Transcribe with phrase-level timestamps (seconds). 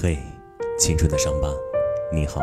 [0.00, 0.16] 嘿，
[0.78, 1.48] 青春的伤疤，
[2.12, 2.40] 你好。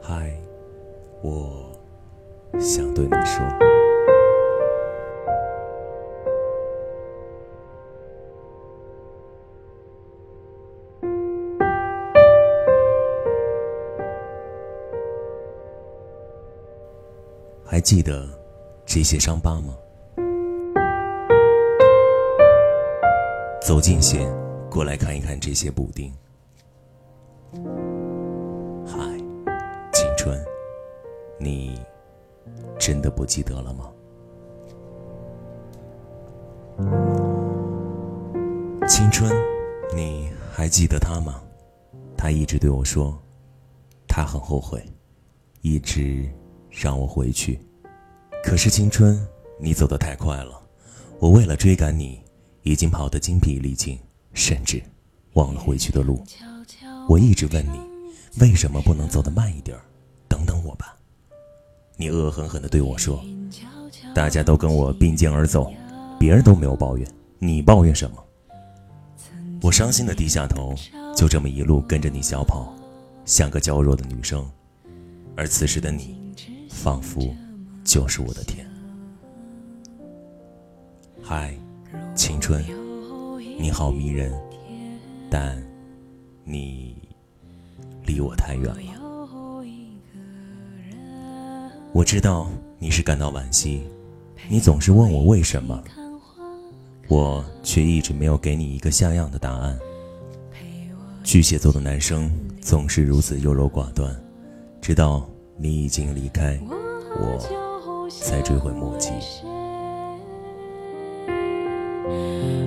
[0.00, 0.36] 嗨，
[1.22, 1.70] 我
[2.58, 3.63] 想对你说。
[17.74, 18.24] 还记得
[18.86, 19.76] 这些伤疤吗？
[23.60, 24.24] 走近些，
[24.70, 26.08] 过来看一看这些补丁。
[28.86, 28.96] 嗨，
[29.92, 30.40] 青春，
[31.36, 31.76] 你
[32.78, 33.90] 真的不记得了吗？
[38.86, 39.28] 青春，
[39.92, 41.42] 你还记得他吗？
[42.16, 43.20] 他一直对我说，
[44.06, 44.80] 他很后悔，
[45.62, 46.24] 一直。
[46.74, 47.60] 让我回去，
[48.42, 49.24] 可是青春，
[49.60, 50.60] 你走得太快了。
[51.20, 52.20] 我为了追赶你，
[52.62, 53.96] 已经跑得精疲力尽，
[54.32, 54.82] 甚至
[55.34, 56.22] 忘了回去的路。
[57.08, 57.78] 我一直问你，
[58.40, 59.78] 为什么不能走得慢一点？
[60.28, 60.96] 等等我吧。
[61.96, 63.24] 你恶狠狠地对我说
[64.12, 65.72] ：“大家都跟我并肩而走，
[66.18, 67.08] 别人都没有抱怨，
[67.38, 68.16] 你抱怨什么？”
[69.62, 70.74] 我伤心地低下头，
[71.16, 72.74] 就这么一路跟着你小跑，
[73.24, 74.44] 像个娇弱的女生。
[75.36, 76.23] 而此时的你。
[76.84, 77.34] 仿佛
[77.82, 78.68] 就是我的天。
[81.22, 81.54] 嗨，
[82.14, 82.62] 青春，
[83.58, 84.30] 你好迷人，
[85.30, 85.56] 但
[86.44, 86.94] 你
[88.04, 88.76] 离我太远了。
[91.94, 93.82] 我知道你是感到惋惜，
[94.46, 95.82] 你总是问我为什么，
[97.08, 99.78] 我却一直没有给你一个像样的答案。
[101.22, 104.14] 巨蟹座的男生总是如此优柔寡断，
[104.82, 105.26] 直到。
[105.56, 106.58] 你已经离开，
[107.16, 107.38] 我
[108.10, 109.10] 才追悔莫及。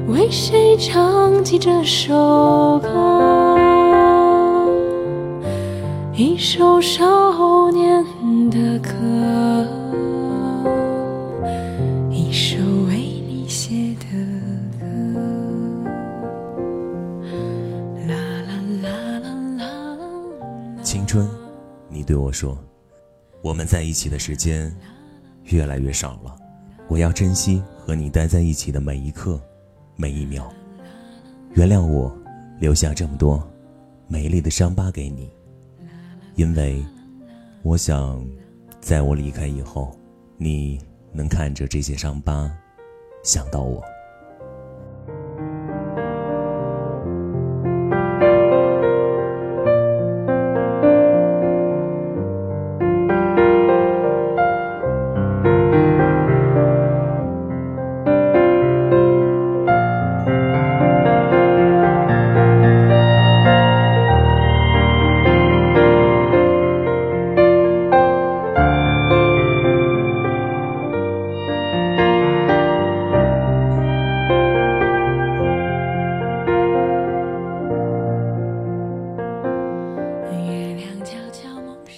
[0.07, 3.57] 为谁唱起这首歌？
[6.13, 8.03] 一首少年
[8.49, 8.89] 的歌，
[12.09, 12.57] 一首
[12.87, 12.95] 为
[13.27, 14.05] 你写的
[14.79, 14.85] 歌。
[18.07, 18.15] 啦
[18.47, 18.89] 啦啦
[19.19, 19.69] 啦啦。
[20.81, 21.27] 青春，
[21.89, 22.57] 你对我说。
[23.41, 24.75] 我们在一起的时间
[25.45, 26.35] 越来越少了，
[26.87, 29.41] 我要珍惜和你待在一起的每一刻、
[29.95, 30.51] 每一秒。
[31.53, 32.15] 原谅我
[32.59, 33.41] 留下这么多
[34.07, 35.29] 美丽的伤疤给你，
[36.35, 36.85] 因为
[37.63, 38.23] 我想，
[38.79, 39.97] 在我离开以后，
[40.37, 40.79] 你
[41.11, 42.51] 能看着这些伤疤，
[43.23, 43.83] 想到我。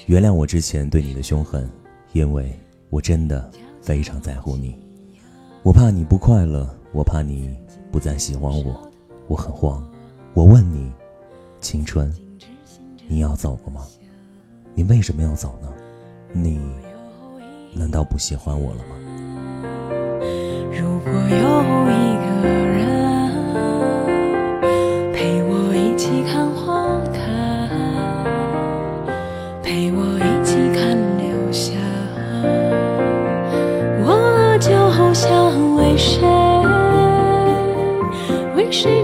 [0.09, 1.69] 原谅我之前对你的凶狠，
[2.13, 2.51] 因为
[2.89, 3.47] 我真的
[3.79, 4.75] 非常在乎你。
[5.61, 7.55] 我怕你不快乐，我怕你
[7.91, 8.91] 不再喜欢我，
[9.27, 9.87] 我很慌。
[10.33, 10.91] 我问你，
[11.61, 12.11] 青春，
[13.07, 13.85] 你要走了吗？
[14.73, 15.71] 你为什么要走呢？
[16.33, 16.59] 你
[17.75, 18.95] 难道不喜欢我了吗？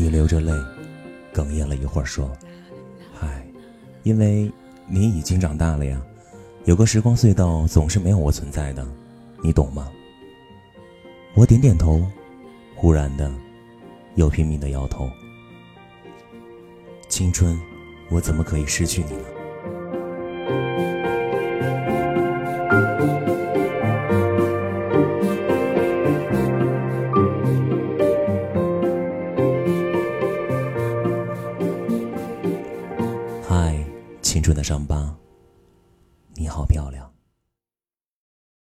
[0.00, 0.50] 你流着泪，
[1.34, 2.32] 哽咽了一会儿，说
[3.12, 3.46] ：“嗨，
[4.02, 4.50] 因为
[4.86, 6.00] 你已经长大了呀，
[6.64, 8.82] 有个时光隧道总是没有我存在的，
[9.44, 9.90] 你懂吗？”
[11.36, 12.02] 我点点头，
[12.74, 13.30] 忽然的，
[14.14, 15.06] 又拼命的摇头。
[17.10, 17.54] 青春。
[18.10, 19.22] 我怎么可以失去你呢？
[34.50, 35.16] 嗨，青春的伤疤，